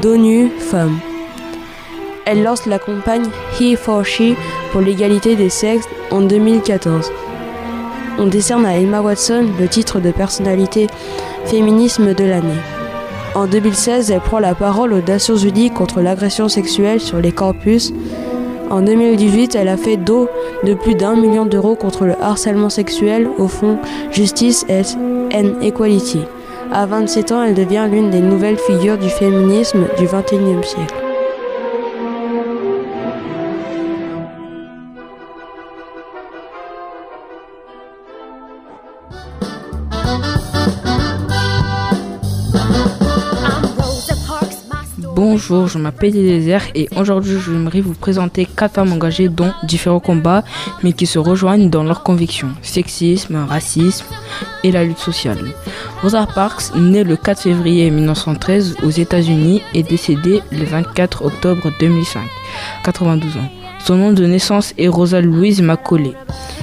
d'ONU 0.00 0.50
Femmes. 0.58 0.98
Elle 2.24 2.42
lance 2.42 2.66
la 2.66 2.78
campagne 2.78 3.26
He 3.58 3.76
for 3.76 4.04
She 4.04 4.34
pour 4.70 4.80
l'égalité 4.80 5.34
des 5.34 5.48
sexes 5.48 5.88
en 6.10 6.20
2014. 6.20 7.10
On 8.18 8.26
décerne 8.26 8.66
à 8.66 8.76
Emma 8.76 9.00
Watson 9.00 9.46
le 9.58 9.68
titre 9.68 9.98
de 9.98 10.10
personnalité 10.10 10.86
féminisme 11.46 12.14
de 12.14 12.24
l'année. 12.24 12.60
En 13.34 13.46
2016, 13.46 14.10
elle 14.10 14.20
prend 14.20 14.38
la 14.38 14.54
parole 14.54 14.92
aux 14.92 15.00
Nations 15.00 15.36
Unies 15.36 15.70
contre 15.70 16.02
l'agression 16.02 16.48
sexuelle 16.48 17.00
sur 17.00 17.18
les 17.18 17.32
campus. 17.32 17.92
En 18.72 18.80
2018, 18.80 19.54
elle 19.54 19.68
a 19.68 19.76
fait 19.76 19.98
don 19.98 20.28
de 20.64 20.72
plus 20.72 20.94
d'un 20.94 21.14
million 21.14 21.44
d'euros 21.44 21.74
contre 21.74 22.06
le 22.06 22.14
harcèlement 22.22 22.70
sexuel 22.70 23.28
au 23.36 23.46
Fonds 23.46 23.76
Justice 24.10 24.64
and 24.70 25.60
Equality. 25.60 26.22
À 26.72 26.86
27 26.86 27.32
ans, 27.32 27.42
elle 27.42 27.54
devient 27.54 27.86
l'une 27.92 28.08
des 28.08 28.20
nouvelles 28.20 28.56
figures 28.56 28.96
du 28.96 29.10
féminisme 29.10 29.84
du 29.98 30.06
XXIe 30.06 30.66
siècle. 30.66 31.01
Bonjour, 45.42 45.66
je 45.66 45.78
m'appelle 45.78 46.14
Eliezer 46.16 46.62
et 46.76 46.88
aujourd'hui 46.96 47.36
j'aimerais 47.44 47.80
vous 47.80 47.94
présenter 47.94 48.46
quatre 48.46 48.74
femmes 48.74 48.92
engagées 48.92 49.28
dans 49.28 49.52
différents 49.64 49.98
combats 49.98 50.44
mais 50.84 50.92
qui 50.92 51.04
se 51.04 51.18
rejoignent 51.18 51.68
dans 51.68 51.82
leurs 51.82 52.04
convictions, 52.04 52.50
sexisme, 52.62 53.44
racisme 53.48 54.04
et 54.62 54.70
la 54.70 54.84
lutte 54.84 54.98
sociale. 54.98 55.40
Rosa 56.00 56.28
Parks, 56.32 56.72
née 56.76 57.02
le 57.02 57.16
4 57.16 57.40
février 57.40 57.90
1913 57.90 58.76
aux 58.84 58.90
États-Unis 58.90 59.62
et 59.74 59.82
décédée 59.82 60.42
le 60.52 60.64
24 60.64 61.24
octobre 61.24 61.72
2005, 61.80 62.20
92 62.84 63.36
ans. 63.38 63.50
Son 63.80 63.96
nom 63.96 64.12
de 64.12 64.24
naissance 64.24 64.74
est 64.78 64.86
Rosa 64.86 65.20
Louise 65.20 65.60
Macaulay. 65.60 66.14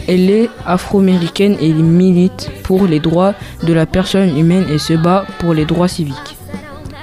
Elle 0.07 0.29
est 0.29 0.49
afro-américaine 0.65 1.57
et 1.59 1.73
milite 1.73 2.49
pour 2.63 2.87
les 2.87 3.01
droits 3.01 3.33
de 3.61 3.73
la 3.73 3.85
personne 3.85 4.37
humaine 4.37 4.67
et 4.71 4.77
se 4.77 4.93
bat 4.93 5.25
pour 5.39 5.53
les 5.53 5.65
droits 5.65 5.89
civiques. 5.89 6.38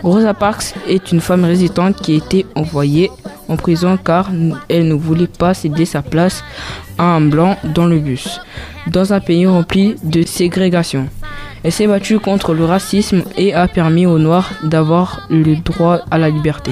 Rosa 0.02 0.34
Parks 0.34 0.74
est 0.86 1.12
une 1.12 1.20
femme 1.20 1.44
résistante 1.44 1.96
qui 1.96 2.12
a 2.12 2.16
été 2.16 2.46
envoyée 2.54 3.10
en 3.48 3.56
prison 3.56 3.96
car 3.96 4.30
elle 4.68 4.88
ne 4.88 4.94
voulait 4.94 5.26
pas 5.26 5.54
céder 5.54 5.84
sa 5.84 6.02
place 6.02 6.44
à 6.98 7.04
un 7.04 7.20
blanc 7.20 7.56
dans 7.64 7.86
le 7.86 7.98
bus, 7.98 8.40
dans 8.86 9.12
un 9.12 9.20
pays 9.20 9.46
rempli 9.46 9.96
de 10.02 10.22
ségrégation. 10.22 11.08
Elle 11.62 11.72
s'est 11.72 11.86
battue 11.86 12.18
contre 12.20 12.54
le 12.54 12.64
racisme 12.64 13.24
et 13.36 13.54
a 13.54 13.66
permis 13.66 14.06
aux 14.06 14.18
Noirs 14.18 14.52
d'avoir 14.62 15.26
le 15.30 15.56
droit 15.56 16.00
à 16.10 16.18
la 16.18 16.30
liberté. 16.30 16.70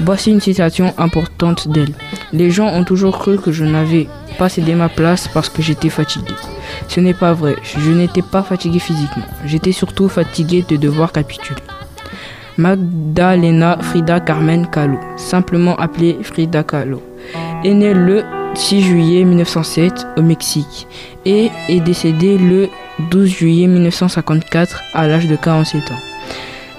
Voici 0.00 0.30
une 0.30 0.40
citation 0.40 0.92
importante 0.98 1.68
d'elle. 1.68 1.94
Les 2.32 2.50
gens 2.50 2.68
ont 2.68 2.84
toujours 2.84 3.18
cru 3.18 3.38
que 3.38 3.52
je 3.52 3.64
n'avais 3.64 4.06
pas 4.36 4.48
cédé 4.48 4.74
ma 4.74 4.88
place 4.88 5.28
parce 5.28 5.48
que 5.48 5.62
j'étais 5.62 5.88
fatiguée. 5.88 6.34
Ce 6.88 7.00
n'est 7.00 7.14
pas 7.14 7.32
vrai, 7.32 7.56
je 7.62 7.90
n'étais 7.90 8.22
pas 8.22 8.42
fatiguée 8.42 8.78
physiquement, 8.78 9.24
j'étais 9.46 9.72
surtout 9.72 10.08
fatiguée 10.08 10.64
de 10.68 10.76
devoir 10.76 11.12
capituler. 11.12 11.62
Magdalena 12.58 13.78
Frida 13.80 14.18
Carmen 14.18 14.66
Kahlo, 14.66 14.98
simplement 15.16 15.76
appelée 15.76 16.18
Frida 16.22 16.64
Kahlo, 16.64 17.00
est 17.62 17.72
née 17.72 17.94
le 17.94 18.24
6 18.54 18.82
juillet 18.82 19.24
1907 19.24 20.04
au 20.16 20.22
Mexique 20.22 20.88
et 21.24 21.50
est 21.68 21.78
décédée 21.78 22.36
le 22.36 22.68
12 23.10 23.28
juillet 23.28 23.68
1954 23.68 24.82
à 24.92 25.06
l'âge 25.06 25.28
de 25.28 25.36
47 25.36 25.92
ans. 25.92 26.00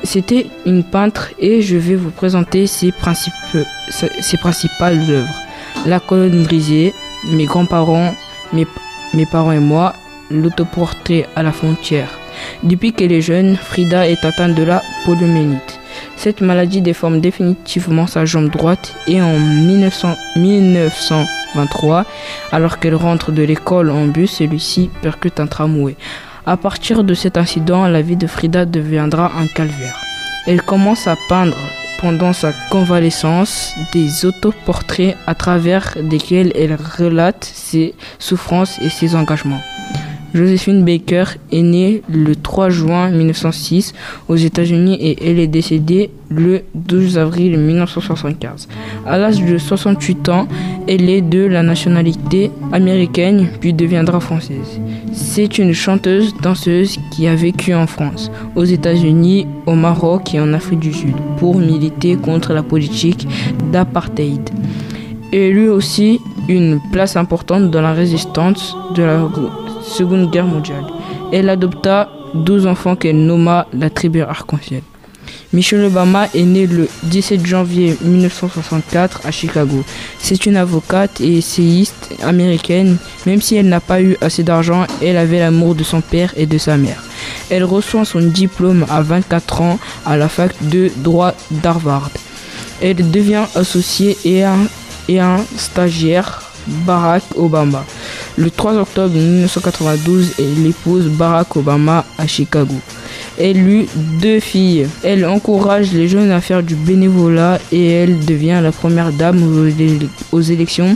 C'était 0.04 0.48
une 0.66 0.84
peintre 0.84 1.30
et 1.40 1.62
je 1.62 1.78
vais 1.78 1.96
vous 1.96 2.12
présenter 2.12 2.68
ses, 2.68 2.92
principales 2.92 3.64
œuvres. 5.10 5.40
La 5.86 6.02
colonne 6.02 6.44
brisée, 6.44 6.94
mes 7.32 7.46
grands-parents, 7.46 8.14
mes, 8.52 8.68
mes 9.14 9.26
parents 9.26 9.54
et 9.54 9.60
moi, 9.60 9.94
l'autoportrait 10.30 11.26
à 11.38 11.44
la 11.44 11.54
frontière. 11.54 12.20
Depuis 12.64 12.94
qu'elle 12.94 13.12
est 13.12 13.22
jeune, 13.22 13.56
Frida 13.56 14.08
est 14.08 14.26
atteinte 14.26 14.56
de 14.56 14.64
la 14.64 14.82
poliomyélite. 15.06 15.80
Cette 16.16 16.42
maladie 16.42 16.82
déforme 16.82 17.22
définitivement 17.22 18.08
sa 18.08 18.26
jambe 18.26 18.50
droite 18.50 18.96
et 19.08 19.22
en 19.22 19.40
1900, 19.40 20.16
1923, 20.36 22.06
alors 22.52 22.80
qu'elle 22.80 22.96
rentre 22.96 23.32
de 23.32 23.44
l'école 23.44 23.90
en 23.90 24.06
bus, 24.06 24.32
celui-ci 24.32 24.90
percute 25.02 25.40
un 25.40 25.48
tramway. 25.48 25.96
À 26.46 26.58
partir 26.58 27.04
de 27.04 27.14
cet 27.14 27.38
incident, 27.38 27.88
la 27.88 28.02
vie 28.02 28.18
de 28.18 28.28
Frida 28.28 28.66
deviendra 28.66 29.32
un 29.38 29.48
calvaire. 29.48 29.98
Elle 30.48 30.62
commence 30.62 31.08
à 31.08 31.16
peindre 31.28 31.58
pendant 32.00 32.34
sa 32.34 32.54
convalescence 32.72 33.74
des 33.94 34.26
autoportraits 34.26 35.18
à 35.28 35.36
travers 35.36 35.96
lesquels 36.02 36.52
elle 36.56 36.76
relate 36.76 37.44
ses 37.44 37.94
souffrances 38.20 38.80
et 38.82 38.90
ses 38.90 39.16
engagements. 39.16 39.62
Josephine 40.34 40.86
Baker 40.86 41.24
est 41.52 41.62
née 41.62 42.04
le 42.10 42.36
3 42.36 42.70
juin 42.70 43.10
1906 43.10 43.94
aux 44.28 44.36
États-Unis 44.36 44.98
et 45.00 45.30
elle 45.30 45.40
est 45.40 45.48
décédée 45.48 46.12
le 46.30 46.62
12 46.76 47.18
avril 47.18 47.58
1975. 47.58 48.68
À 49.08 49.18
l'âge 49.18 49.44
de 49.44 49.58
68 49.58 50.30
ans, 50.30 50.48
elle 50.88 51.10
est 51.10 51.22
de 51.22 51.46
la 51.46 51.64
nationalité 51.64 52.52
américaine 52.72 53.48
puis 53.60 53.74
deviendra 53.74 54.20
française. 54.20 54.80
C'est 55.12 55.58
une 55.58 55.74
chanteuse, 55.74 56.36
danseuse 56.42 56.98
qui 57.12 57.28
a 57.28 57.36
vécu 57.36 57.74
en 57.74 57.88
France, 57.88 58.32
aux 58.56 58.66
États-Unis, 58.66 59.48
au 59.66 59.74
Maroc 59.74 60.36
et 60.36 60.40
en 60.40 60.54
Afrique 60.54 60.80
du 60.80 60.94
Sud 60.94 61.16
pour 61.38 61.58
militer 61.58 62.16
contre 62.16 62.54
la 62.54 62.64
politique 62.64 63.28
d'apartheid. 63.72 64.50
Elle 65.32 65.58
eut 65.58 65.70
aussi 65.70 66.20
une 66.48 66.80
place 66.92 67.16
importante 67.16 67.70
dans 67.70 67.82
la 67.82 67.94
résistance 67.94 68.76
de 68.96 69.04
la 69.04 69.18
Seconde 69.90 70.32
Guerre 70.32 70.46
mondiale. 70.46 70.86
Elle 71.32 71.50
adopta 71.50 72.10
12 72.34 72.68
enfants 72.68 72.96
qu'elle 72.96 73.26
nomma 73.26 73.68
la 73.74 73.90
tribu 73.90 74.22
arc-en-ciel. 74.22 74.82
Michelle 75.52 75.86
Obama 75.86 76.28
est 76.36 76.44
née 76.44 76.68
le 76.68 76.88
17 77.04 77.46
janvier 77.46 77.98
1964 78.02 79.22
à 79.26 79.32
Chicago. 79.32 79.84
C'est 80.20 80.46
une 80.46 80.56
avocate 80.56 81.22
et 81.22 81.38
essayiste 81.38 82.14
américaine. 82.24 82.98
Même 83.26 83.42
si 83.42 83.56
elle 83.56 83.68
n'a 83.68 83.80
pas 83.80 84.02
eu 84.02 84.16
assez 84.22 84.44
d'argent, 84.44 84.86
elle 85.02 85.18
avait 85.18 85.40
l'amour 85.40 85.74
de 85.76 85.84
son 85.84 86.02
père 86.02 86.34
et 86.38 86.46
de 86.46 86.58
sa 86.58 86.78
mère. 86.78 87.04
Elle 87.50 87.64
reçoit 87.64 88.06
son 88.06 88.22
diplôme 88.22 88.86
à 88.90 89.02
24 89.02 89.62
ans 89.62 89.80
à 90.06 90.18
la 90.18 90.30
fac 90.30 90.52
de 90.62 90.92
droit 90.98 91.34
d'Harvard. 91.50 92.12
Elle 92.82 93.10
devient 93.10 93.46
associée 93.56 94.18
et 94.24 94.44
un, 94.44 94.68
et 95.08 95.20
un 95.20 95.38
stagiaire 95.58 96.44
Barack 96.86 97.24
Obama. 97.36 97.84
Le 98.40 98.50
3 98.50 98.78
octobre 98.78 99.14
1992, 99.16 100.36
elle 100.40 100.66
épouse 100.66 101.10
Barack 101.10 101.58
Obama 101.58 102.06
à 102.18 102.26
Chicago. 102.26 102.76
Elle 103.38 103.58
eut 103.58 103.86
deux 104.22 104.40
filles. 104.40 104.88
Elle 105.04 105.26
encourage 105.26 105.92
les 105.92 106.08
jeunes 106.08 106.32
à 106.32 106.40
faire 106.40 106.64
du 106.64 106.76
bénévolat 106.76 107.60
et 107.74 107.88
elle 107.88 108.24
devient 108.24 108.62
la 108.64 108.72
première 108.72 109.12
dame 109.12 109.44
aux 110.32 110.40
élections. 110.40 110.96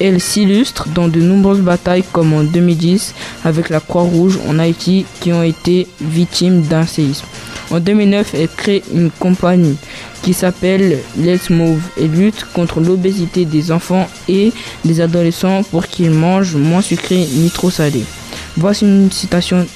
Elle 0.00 0.18
s'illustre 0.18 0.88
dans 0.88 1.08
de 1.08 1.20
nombreuses 1.20 1.60
batailles 1.60 2.04
comme 2.10 2.32
en 2.32 2.42
2010 2.42 3.14
avec 3.44 3.68
la 3.68 3.80
Croix-Rouge 3.80 4.38
en 4.48 4.58
Haïti 4.58 5.04
qui 5.20 5.30
ont 5.30 5.42
été 5.42 5.86
victimes 6.00 6.62
d'un 6.62 6.86
séisme. 6.86 7.26
En 7.70 7.80
2009, 7.80 8.34
elle 8.34 8.48
crée 8.48 8.82
une 8.94 9.10
compagnie 9.10 9.76
qui 10.22 10.32
s'appelle 10.34 10.98
Let's 11.18 11.50
Move 11.50 11.82
et 11.96 12.06
lutte 12.06 12.46
contre 12.52 12.80
l'obésité 12.80 13.44
des 13.44 13.72
enfants 13.72 14.08
et 14.28 14.52
des 14.84 15.00
adolescents 15.00 15.62
pour 15.64 15.86
qu'ils 15.86 16.10
mangent 16.10 16.56
moins 16.56 16.80
sucré 16.80 17.26
ni 17.34 17.50
trop 17.50 17.70
salé. 17.70 18.04
Voici 18.56 18.84
une 18.84 19.10
citation, 19.10 19.66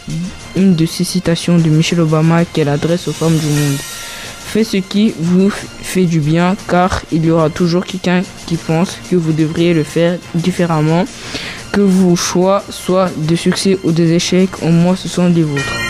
une 0.54 0.74
de 0.74 0.87
ces 0.87 1.04
citations 1.04 1.59
de 1.59 1.68
Michelle 1.68 2.00
Obama 2.00 2.44
qu'elle 2.44 2.68
adresse 2.68 3.09
aux 3.09 3.12
femmes 3.12 3.37
du 3.37 3.46
monde. 3.46 3.76
Faites 4.46 4.66
ce 4.66 4.76
qui 4.76 5.12
vous 5.18 5.50
fait 5.50 6.04
du 6.04 6.20
bien 6.20 6.56
car 6.68 7.02
il 7.11 7.24
y 7.24 7.30
aura 7.30 7.50
toujours 7.50 7.85
quelqu'un 7.85 8.22
qui 8.46 8.56
pense 8.56 8.96
que 9.11 9.16
vous 9.16 9.32
devriez 9.32 9.74
le 9.74 9.82
faire 9.82 10.18
différemment. 10.35 11.04
Que 11.72 11.80
vos 11.80 12.16
choix 12.16 12.62
soient 12.70 13.11
de 13.16 13.35
succès 13.35 13.78
ou 13.82 13.92
des 13.92 14.12
échecs, 14.12 14.62
au 14.62 14.68
moins 14.68 14.96
ce 14.96 15.09
sont 15.09 15.28
les 15.28 15.42
vôtres. 15.42 15.86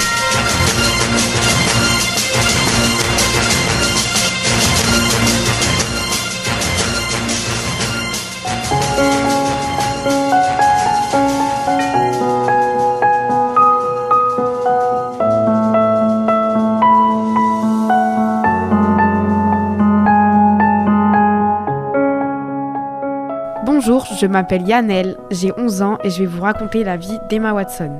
Je 24.26 24.32
m'appelle 24.32 24.66
Yannel, 24.66 25.16
j'ai 25.30 25.52
11 25.56 25.82
ans 25.82 25.98
et 26.02 26.10
je 26.10 26.18
vais 26.18 26.26
vous 26.26 26.42
raconter 26.42 26.82
la 26.82 26.96
vie 26.96 27.16
d'Emma 27.30 27.52
Watson. 27.52 27.92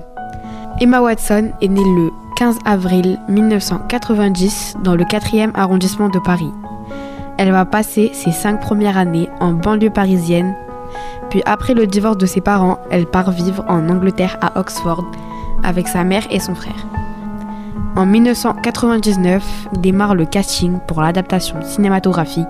Emma 0.81 1.01
Watson 1.01 1.53
est 1.63 1.69
née 1.69 1.85
le 1.85 2.11
15 2.37 2.59
avril 2.65 3.21
1990 3.29 4.79
dans 4.83 4.97
le 4.97 5.05
4e 5.05 5.53
arrondissement 5.55 6.09
de 6.09 6.19
Paris. 6.19 6.51
Elle 7.39 7.53
va 7.53 7.65
passer 7.65 8.11
ses 8.13 8.33
cinq 8.33 8.61
premières 8.61 8.97
années 8.97 9.29
en 9.39 9.53
banlieue 9.53 9.91
parisienne, 9.91 10.57
puis 11.31 11.43
après 11.47 11.75
le 11.75 11.87
divorce 11.87 12.19
de 12.19 12.27
ses 12.27 12.41
parents, 12.41 12.81
elle 12.91 13.07
part 13.07 13.31
vivre 13.31 13.65
en 13.69 13.89
Angleterre 13.89 14.37
à 14.41 14.59
Oxford 14.59 15.05
avec 15.63 15.87
sa 15.87 16.03
mère 16.03 16.27
et 16.33 16.41
son 16.41 16.57
frère. 16.57 16.87
En 17.95 18.05
1999 18.05 19.69
démarre 19.79 20.17
le 20.17 20.27
casting 20.27 20.81
pour 20.89 21.03
l'adaptation 21.03 21.63
cinématographique 21.63 22.49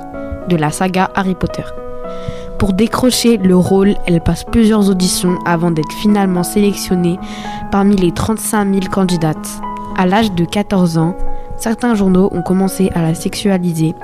de 0.49 0.57
la 0.57 0.71
saga 0.71 1.11
Harry 1.15 1.35
Potter. 1.35 1.65
Pour 2.59 2.73
décrocher 2.73 3.37
le 3.37 3.55
rôle, 3.55 3.97
elle 4.07 4.23
passe 4.23 4.45
plusieurs 4.45 4.89
auditions 4.89 5.39
avant 5.45 5.71
d'être 5.71 5.93
finalement 5.93 6.43
sélectionnée 6.43 7.19
parmi 7.71 7.97
les 7.97 8.13
35 8.13 8.73
000 8.73 8.87
candidates. 8.91 9.61
À 9.97 10.07
l'âge 10.07 10.33
de 10.33 10.45
14 10.47 10.97
ans, 10.97 11.15
certains 11.59 11.95
journaux 11.95 12.31
ont 12.33 12.41
commencé 12.41 12.91
à 12.95 13.03
la 13.03 13.15
sexualiser. 13.15 13.95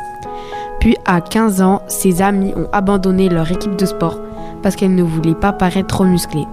Puis 0.81 0.97
à 1.07 1.23
15 1.23 1.63
ans, 1.63 1.81
ses 1.89 2.21
amis 2.21 2.53
ont 2.55 2.69
abandonné 2.73 3.31
leur 3.31 3.51
équipe 3.51 3.77
de 3.77 3.87
sport 3.87 4.19
parce 4.63 4.77
qu'elle 4.77 4.95
ne 4.95 5.03
voulait 5.03 5.35
pas 5.35 5.53
paraître 5.53 5.89
trop 5.89 6.05
musclée. 6.05 6.47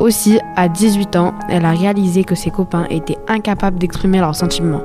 Aussi, 0.00 0.38
à 0.56 0.68
18 0.68 1.16
ans, 1.16 1.32
elle 1.48 1.64
a 1.64 1.70
réalisé 1.70 2.24
que 2.24 2.34
ses 2.34 2.50
copains 2.50 2.86
étaient 2.90 3.18
incapables 3.26 3.78
d'exprimer 3.78 4.18
leurs 4.18 4.36
sentiments. 4.36 4.82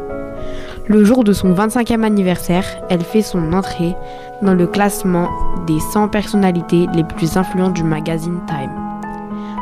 Le 0.92 1.06
jour 1.06 1.24
de 1.24 1.32
son 1.32 1.54
25e 1.54 2.04
anniversaire, 2.04 2.66
elle 2.90 3.02
fait 3.02 3.22
son 3.22 3.54
entrée 3.54 3.96
dans 4.42 4.54
le 4.54 4.68
classement 4.68 5.30
des 5.66 5.80
100 5.80 6.10
personnalités 6.10 6.86
les 6.94 7.06
plus 7.06 7.38
influentes 7.38 7.76
du 7.76 7.84
magazine 7.86 8.42
Time. 8.46 8.74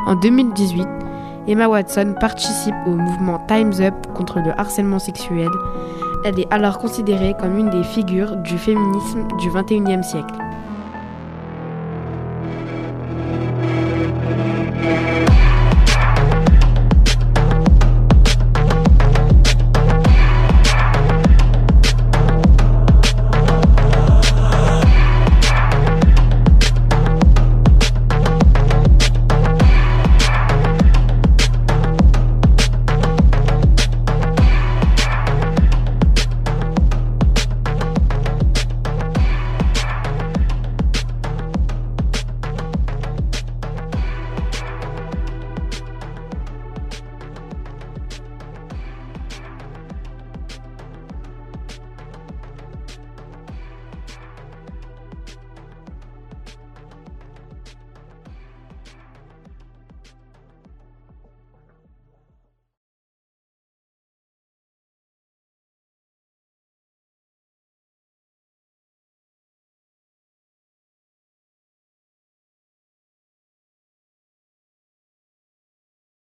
En 0.08 0.16
2018, 0.16 0.88
Emma 1.46 1.68
Watson 1.68 2.16
participe 2.18 2.74
au 2.84 2.96
mouvement 2.96 3.38
Time's 3.46 3.78
Up 3.78 3.94
contre 4.12 4.40
le 4.40 4.50
harcèlement 4.58 4.98
sexuel. 4.98 5.50
Elle 6.24 6.40
est 6.40 6.52
alors 6.52 6.78
considérée 6.78 7.36
comme 7.38 7.56
une 7.56 7.70
des 7.70 7.84
figures 7.84 8.34
du 8.34 8.58
féminisme 8.58 9.28
du 9.38 9.50
21e 9.50 10.02
siècle. 10.02 10.34